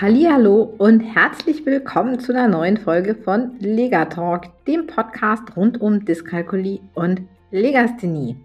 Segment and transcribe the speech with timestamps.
[0.00, 6.80] Hallo und herzlich willkommen zu einer neuen Folge von Legatalk, dem Podcast rund um Dyskalkulie
[6.94, 7.22] und
[7.52, 8.36] Legasthenie.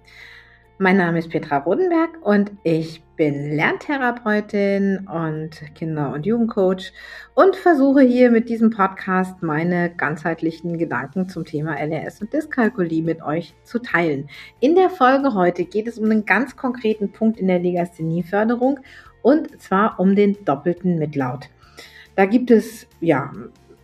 [0.77, 6.93] Mein Name ist Petra Rodenberg und ich bin Lerntherapeutin und Kinder- und Jugendcoach
[7.33, 13.23] und versuche hier mit diesem Podcast meine ganzheitlichen Gedanken zum Thema LRS und Dyskalkulie mit
[13.23, 14.29] euch zu teilen.
[14.59, 18.79] In der Folge heute geht es um einen ganz konkreten Punkt in der Legasthenieförderung
[19.21, 21.49] und zwar um den doppelten Mitlaut.
[22.15, 23.31] Da gibt es ja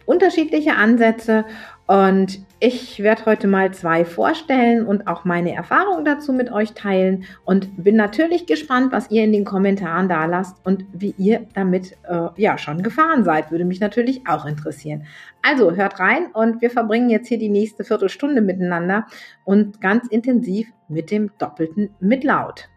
[0.06, 1.46] unterschiedliche Ansätze
[1.88, 7.26] und ich werde heute mal zwei vorstellen und auch meine Erfahrungen dazu mit euch teilen
[7.44, 11.98] und bin natürlich gespannt, was ihr in den Kommentaren da lasst und wie ihr damit
[12.10, 13.52] äh, ja schon gefahren seid.
[13.52, 15.06] Würde mich natürlich auch interessieren.
[15.42, 19.06] Also hört rein und wir verbringen jetzt hier die nächste Viertelstunde miteinander
[19.44, 22.70] und ganz intensiv mit dem doppelten Mitlaut.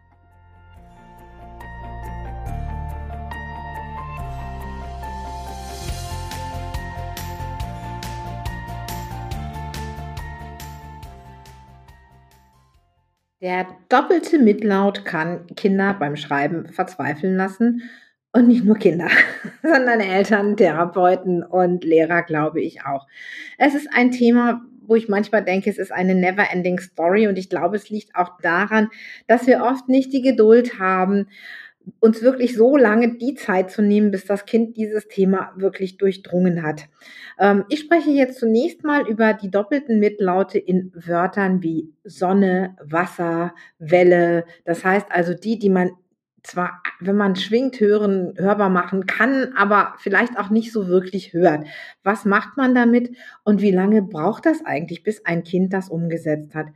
[13.41, 17.83] Der doppelte Mitlaut kann Kinder beim Schreiben verzweifeln lassen.
[18.31, 19.07] Und nicht nur Kinder,
[19.63, 23.07] sondern Eltern, Therapeuten und Lehrer, glaube ich auch.
[23.57, 27.27] Es ist ein Thema, wo ich manchmal denke, es ist eine never-ending Story.
[27.27, 28.89] Und ich glaube, es liegt auch daran,
[29.25, 31.27] dass wir oft nicht die Geduld haben,
[31.99, 36.63] uns wirklich so lange die Zeit zu nehmen, bis das Kind dieses Thema wirklich durchdrungen
[36.63, 36.87] hat.
[37.39, 43.53] Ähm, ich spreche jetzt zunächst mal über die doppelten Mitlaute in Wörtern wie Sonne, Wasser,
[43.77, 44.45] Welle.
[44.65, 45.91] Das heißt also die, die man
[46.43, 51.65] zwar, wenn man schwingt, hören, hörbar machen kann, aber vielleicht auch nicht so wirklich hört.
[52.03, 56.55] Was macht man damit und wie lange braucht das eigentlich, bis ein Kind das umgesetzt
[56.55, 56.67] hat?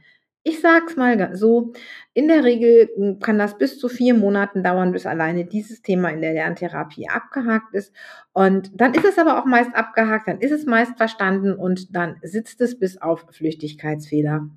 [0.45, 1.72] Ich sag's mal so,
[2.13, 6.09] in der Regel hm, kann das bis zu vier Monaten dauern, bis alleine dieses Thema
[6.09, 7.94] in der Lerntherapie abgehakt ist.
[8.34, 12.18] Und dann ist es aber auch meist abgehakt, dann ist es meist verstanden und dann
[12.23, 14.50] sitzt es bis auf Flüchtigkeitsfehler.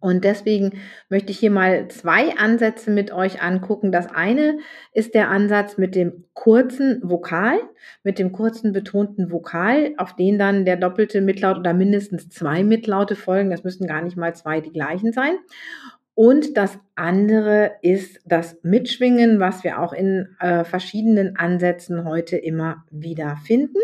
[0.00, 3.92] Und deswegen möchte ich hier mal zwei Ansätze mit euch angucken.
[3.92, 4.58] Das eine
[4.92, 7.58] ist der Ansatz mit dem kurzen Vokal,
[8.02, 13.16] mit dem kurzen betonten Vokal, auf den dann der doppelte Mitlaut oder mindestens zwei Mitlaute
[13.16, 13.50] folgen.
[13.50, 15.36] Das müssen gar nicht mal zwei die gleichen sein.
[16.14, 22.84] Und das andere ist das Mitschwingen, was wir auch in äh, verschiedenen Ansätzen heute immer
[22.90, 23.78] wieder finden.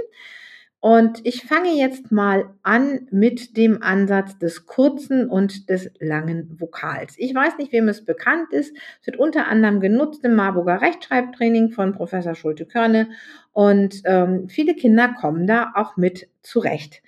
[0.83, 7.15] Und ich fange jetzt mal an mit dem Ansatz des kurzen und des langen Vokals.
[7.19, 8.77] Ich weiß nicht, wem es bekannt ist.
[9.01, 13.11] Es wird unter anderem genutzt im Marburger Rechtschreibtraining von Professor Schulte-Körne
[13.53, 17.01] und ähm, viele Kinder kommen da auch mit zurecht.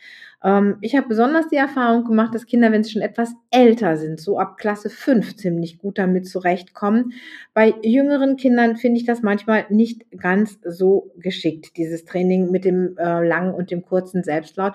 [0.45, 4.21] Ähm, ich habe besonders die Erfahrung gemacht, dass Kinder, wenn sie schon etwas älter sind,
[4.21, 7.15] so ab Klasse 5 ziemlich gut damit zurechtkommen.
[7.55, 12.97] Bei jüngeren Kindern finde ich das manchmal nicht ganz so geschickt, dieses Training mit dem
[12.99, 14.75] äh, langen und dem kurzen Selbstlaut,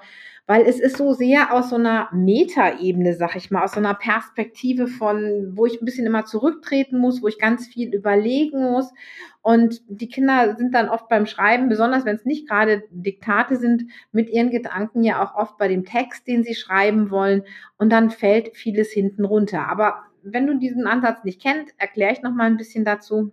[0.50, 3.94] weil es ist so sehr aus so einer Metaebene, sag ich mal, aus so einer
[3.94, 8.92] Perspektive von, wo ich ein bisschen immer zurücktreten muss, wo ich ganz viel überlegen muss.
[9.44, 13.84] Und die Kinder sind dann oft beim Schreiben, besonders wenn es nicht gerade Diktate sind,
[14.12, 17.44] mit ihren Gedanken ja auch oft bei dem Text, den sie schreiben wollen.
[17.78, 19.70] Und dann fällt vieles hinten runter.
[19.70, 23.32] Aber wenn du diesen Ansatz nicht kennst, erkläre ich noch mal ein bisschen dazu.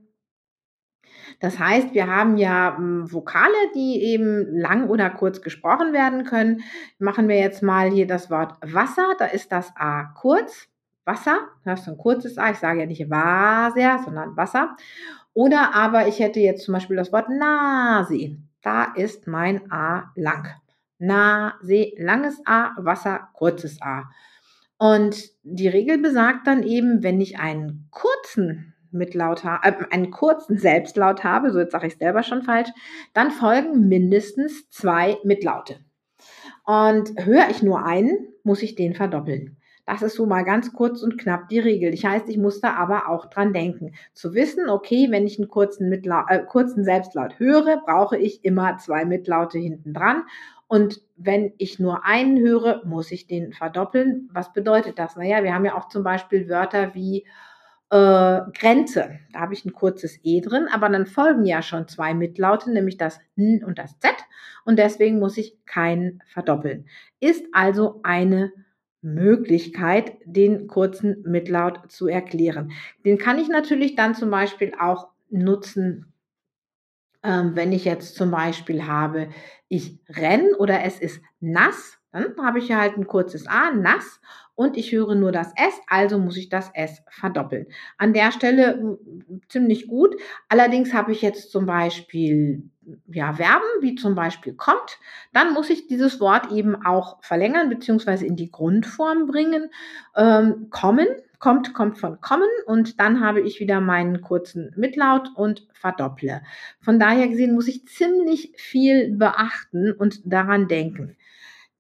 [1.41, 6.63] Das heißt, wir haben ja hm, Vokale, die eben lang oder kurz gesprochen werden können.
[6.99, 9.15] Machen wir jetzt mal hier das Wort Wasser.
[9.19, 10.69] Da ist das A kurz.
[11.07, 12.51] Wasser, das ist ein kurzes A.
[12.51, 14.77] Ich sage ja nicht Wasser, sondern Wasser.
[15.35, 18.37] Oder aber ich hätte jetzt zum Beispiel das Wort Nase.
[18.61, 20.49] Da ist mein A lang.
[20.99, 24.11] Nase, langes A, Wasser, kurzes A.
[24.79, 31.25] Und die Regel besagt dann eben, wenn ich einen kurzen Mitlaut äh, einen kurzen Selbstlaut
[31.25, 32.71] habe, so jetzt sage ich es selber schon falsch,
[33.13, 35.79] dann folgen mindestens zwei Mitlaute.
[36.65, 39.57] Und höre ich nur einen, muss ich den verdoppeln.
[39.87, 41.93] Das ist so mal ganz kurz und knapp die Regel.
[41.93, 43.93] Das heißt, ich muss da aber auch dran denken.
[44.15, 48.79] Zu wissen, okay, wenn ich einen kurzen, Mitla äh, kurzen Selbstlaut höre, brauche ich immer
[48.79, 50.25] zwei Mitlaute hinten dran.
[50.67, 54.29] Und wenn ich nur einen höre, muss ich den verdoppeln.
[54.33, 55.15] Was bedeutet das?
[55.15, 57.25] Naja, wir haben ja auch zum Beispiel Wörter wie
[57.91, 59.19] äh, Grenze.
[59.33, 62.97] Da habe ich ein kurzes E drin, aber dann folgen ja schon zwei Mitlaute, nämlich
[62.97, 64.15] das N und das Z.
[64.65, 66.87] Und deswegen muss ich keinen verdoppeln.
[67.21, 68.53] Ist also eine
[69.03, 72.73] Möglichkeit, den kurzen Mitlaut zu erklären.
[73.05, 76.13] Den kann ich natürlich dann zum Beispiel auch nutzen,
[77.27, 79.29] ähm, wenn ich jetzt zum Beispiel habe,
[79.69, 84.21] ich renne oder es ist nass, dann habe ich ja halt ein kurzes A, nass,
[84.57, 87.67] und ich höre nur das S, also muss ich das S verdoppeln.
[87.99, 88.99] An der Stelle
[89.49, 90.17] ziemlich gut.
[90.49, 92.63] Allerdings habe ich jetzt zum Beispiel
[93.09, 94.99] ja, Verben, wie zum Beispiel kommt,
[95.33, 98.25] dann muss ich dieses Wort eben auch verlängern bzw.
[98.25, 99.71] in die Grundform bringen.
[100.17, 101.09] Ähm, kommen,
[101.39, 106.43] kommt, kommt von kommen und dann habe ich wieder meinen kurzen Mitlaut und verdopple.
[106.81, 111.17] Von daher gesehen muss ich ziemlich viel beachten und daran denken.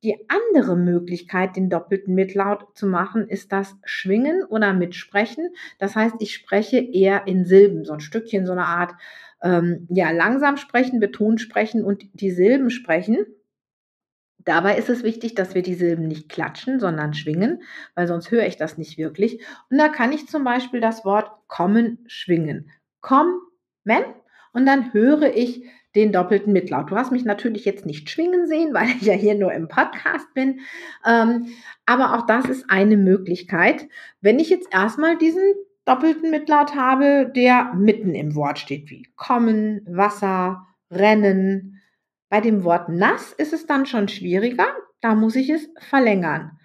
[0.03, 5.49] Die andere Möglichkeit, den doppelten Mitlaut zu machen, ist das Schwingen oder Mitsprechen.
[5.79, 8.95] Das heißt, ich spreche eher in Silben, so ein Stückchen, so eine Art,
[9.43, 13.19] ähm, ja, langsam sprechen, betont sprechen und die Silben sprechen.
[14.47, 17.63] Dabei ist es wichtig, dass wir die Silben nicht klatschen, sondern schwingen,
[17.95, 19.45] weil sonst höre ich das nicht wirklich.
[19.71, 22.71] Und da kann ich zum Beispiel das Wort kommen schwingen.
[23.01, 23.41] Kommen
[24.53, 25.65] und dann höre ich
[25.95, 26.91] den doppelten Mitlaut.
[26.91, 30.33] Du hast mich natürlich jetzt nicht schwingen sehen, weil ich ja hier nur im Podcast
[30.35, 30.61] bin.
[31.05, 31.49] Ähm,
[31.85, 33.89] aber auch das ist eine Möglichkeit.
[34.21, 35.43] Wenn ich jetzt erstmal diesen
[35.85, 41.76] doppelten Mitlaut habe, der mitten im Wort steht, wie kommen, Wasser, rennen.
[42.29, 44.67] Bei dem Wort nass ist es dann schon schwieriger.
[45.01, 46.59] Da muss ich es verlängern.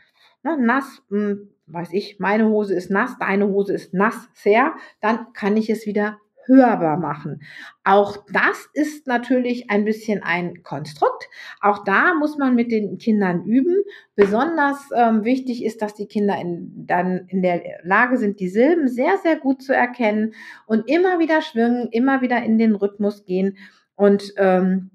[0.43, 4.73] Ne, nass, mh, hm, weiß ich, meine Hose ist nass, deine Hose ist nass, sehr.
[4.99, 7.41] Dann kann ich es wieder hörbar machen.
[7.83, 11.29] Auch das ist natürlich ein bisschen ein Konstrukt.
[11.61, 13.83] Auch da muss man mit den Kindern üben.
[14.15, 18.87] Besonders ähm, wichtig ist, dass die Kinder in, dann in der Lage sind, die Silben
[18.87, 20.33] sehr, sehr gut zu erkennen
[20.65, 23.57] und immer wieder schwingen, immer wieder in den Rhythmus gehen.
[23.95, 24.89] Und ähm,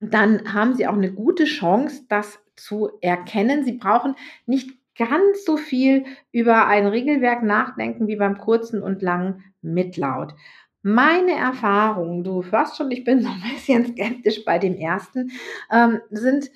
[0.00, 3.64] dann haben sie auch eine gute Chance, das zu erkennen.
[3.64, 4.16] Sie brauchen
[4.46, 10.34] nicht ganz so viel über ein Regelwerk nachdenken wie beim kurzen und langen Mitlaut.
[10.82, 15.30] Meine Erfahrungen, du hörst schon, ich bin so ein bisschen skeptisch bei dem ersten,
[15.70, 16.50] ähm, sind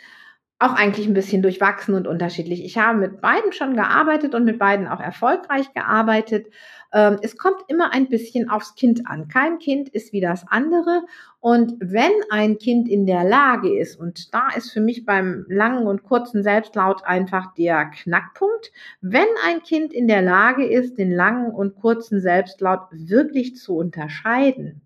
[0.59, 2.65] auch eigentlich ein bisschen durchwachsen und unterschiedlich.
[2.65, 6.47] Ich habe mit beiden schon gearbeitet und mit beiden auch erfolgreich gearbeitet.
[6.95, 9.27] Ähm, es kommt immer ein bisschen aufs Kind an.
[9.27, 11.03] Kein Kind ist wie das andere.
[11.41, 15.87] Und wenn ein Kind in der Lage ist, und da ist für mich beim langen
[15.87, 18.71] und kurzen Selbstlaut einfach der Knackpunkt,
[19.01, 24.81] wenn ein Kind in der Lage ist, den langen und kurzen Selbstlaut wirklich zu unterscheiden,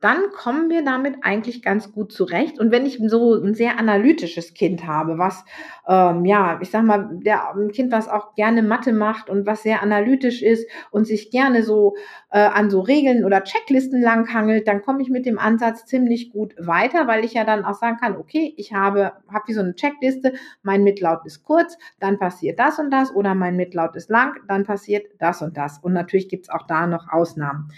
[0.00, 2.58] dann kommen wir damit eigentlich ganz gut zurecht.
[2.58, 5.44] Und wenn ich so ein sehr analytisches Kind habe, was,
[5.86, 9.62] ähm, ja, ich sag mal, der, ein Kind, was auch gerne Mathe macht und was
[9.62, 11.96] sehr analytisch ist und sich gerne so
[12.30, 16.54] äh, an so Regeln oder Checklisten langhangelt, dann komme ich mit dem Ansatz ziemlich gut
[16.58, 19.74] weiter, weil ich ja dann auch sagen kann, okay, ich habe, habe wie so eine
[19.74, 20.32] Checkliste,
[20.62, 24.64] mein Mitlaut ist kurz, dann passiert das und das oder mein Mitlaut ist lang, dann
[24.64, 25.78] passiert das und das.
[25.78, 27.68] Und natürlich gibt's auch da noch Ausnahmen.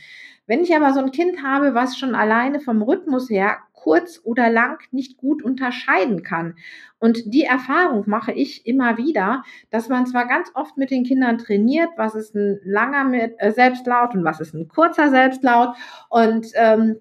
[0.52, 4.50] Wenn ich aber so ein Kind habe, was schon alleine vom Rhythmus her kurz oder
[4.50, 6.56] lang nicht gut unterscheiden kann.
[6.98, 11.38] Und die Erfahrung mache ich immer wieder, dass man zwar ganz oft mit den Kindern
[11.38, 15.74] trainiert, was ist ein langer äh, Selbstlaut und was ist ein kurzer Selbstlaut
[16.10, 16.98] und ähm,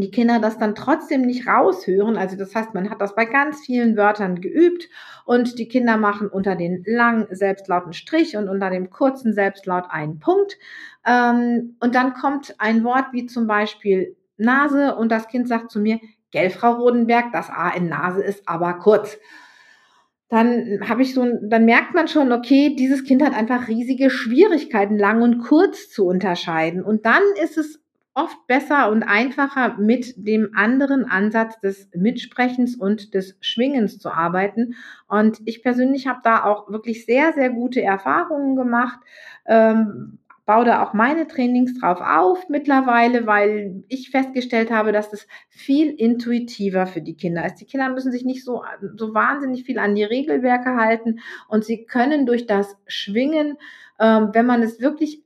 [0.00, 2.16] die Kinder das dann trotzdem nicht raushören.
[2.16, 4.88] Also das heißt, man hat das bei ganz vielen Wörtern geübt
[5.24, 10.18] und die Kinder machen unter den langen Selbstlauten Strich und unter dem kurzen Selbstlaut einen
[10.18, 10.58] Punkt.
[11.06, 15.80] Ähm, und dann kommt ein Wort wie zum Beispiel Nase und das Kind sagt zu
[15.80, 16.00] mir,
[16.30, 19.18] Gell, Frau Rodenberg, das A in Nase ist aber kurz
[20.28, 24.98] dann habe ich so, dann merkt man schon, okay, dieses Kind hat einfach riesige Schwierigkeiten,
[24.98, 26.82] lang und kurz zu unterscheiden.
[26.82, 27.80] Und dann ist es
[28.16, 34.74] oft besser und einfacher mit dem anderen Ansatz des Mitsprechens und des Schwingens zu arbeiten.
[35.06, 38.98] Und ich persönlich habe da auch wirklich sehr, sehr gute Erfahrungen gemacht.
[39.44, 45.26] Ähm, baue da auch meine Trainings drauf auf mittlerweile, weil ich festgestellt habe, dass das
[45.48, 47.56] viel intuitiver für die Kinder ist.
[47.56, 48.62] Die Kinder müssen sich nicht so,
[48.96, 51.18] so wahnsinnig viel an die Regelwerke halten
[51.48, 53.58] und sie können durch das Schwingen,
[53.98, 55.25] ähm, wenn man es wirklich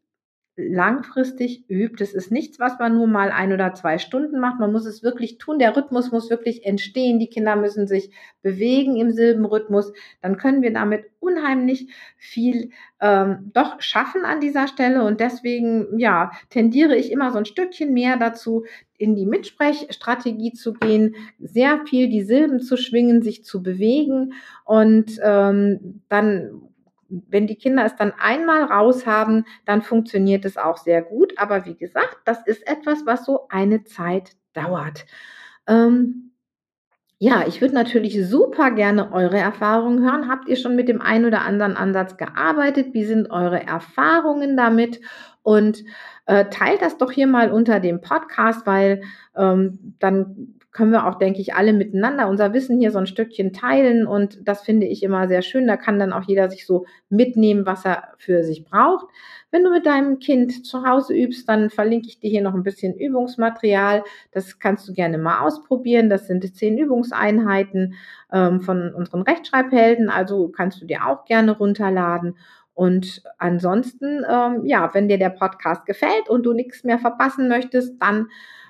[0.69, 2.03] langfristig übt.
[2.03, 4.61] Es ist nichts, was man nur mal ein oder zwei Stunden macht.
[4.61, 5.59] Man muss es wirklich tun.
[5.59, 7.19] Der Rhythmus muss wirklich entstehen.
[7.19, 8.11] Die Kinder müssen sich
[8.43, 9.93] bewegen im Silbenrhythmus.
[10.23, 15.05] Dann können wir damit unheimlich viel ähm, doch schaffen an dieser Stelle.
[15.05, 18.65] Und deswegen, ja, tendiere ich immer so ein Stückchen mehr dazu,
[18.99, 24.35] in die Mitsprechstrategie zu gehen, sehr viel die Silben zu schwingen, sich zu bewegen
[24.67, 26.70] und ähm, dann
[27.11, 31.39] wenn die Kinder es dann einmal raus haben, dann funktioniert es auch sehr gut.
[31.39, 35.07] Aber wie gesagt, das ist etwas, was so eine Zeit dauert.
[35.67, 36.33] Ähm,
[37.19, 40.29] ja, ich würde natürlich super gerne eure Erfahrungen hören.
[40.29, 42.95] Habt ihr schon mit dem einen oder anderen Ansatz gearbeitet?
[42.95, 45.01] Wie sind eure Erfahrungen damit?
[45.43, 45.85] Und
[46.25, 49.03] äh, teilt das doch hier mal unter dem Podcast, weil
[49.37, 53.53] ähm, dann können wir auch, denke ich, alle miteinander unser Wissen hier so ein Stückchen
[53.53, 55.67] teilen und das finde ich immer sehr schön.
[55.67, 59.07] Da kann dann auch jeder sich so mitnehmen, was er für sich braucht.
[59.51, 62.63] Wenn du mit deinem Kind zu Hause übst, dann verlinke ich dir hier noch ein
[62.63, 64.05] bisschen Übungsmaterial.
[64.31, 66.09] Das kannst du gerne mal ausprobieren.
[66.09, 67.95] Das sind zehn Übungseinheiten
[68.33, 70.09] ähm, von unseren Rechtschreibhelden.
[70.09, 72.37] Also kannst du dir auch gerne runterladen.
[72.81, 78.01] Und ansonsten, ähm, ja, wenn dir der Podcast gefällt und du nichts mehr verpassen möchtest,
[78.01, 78.29] dann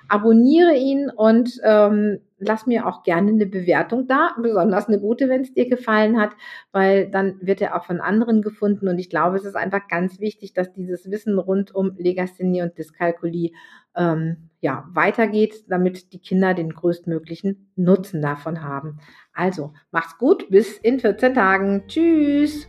[0.09, 5.43] abonniere ihn und ähm, lass mir auch gerne eine Bewertung da, besonders eine gute, wenn
[5.43, 6.31] es dir gefallen hat,
[6.73, 10.19] weil dann wird er auch von anderen gefunden und ich glaube, es ist einfach ganz
[10.19, 13.51] wichtig, dass dieses Wissen rund um Legasthenie und Dyskalkulie
[13.95, 18.99] ähm, ja, weitergeht, damit die Kinder den größtmöglichen Nutzen davon haben.
[19.33, 21.83] Also, mach's gut, bis in 14 Tagen.
[21.87, 22.67] Tschüss!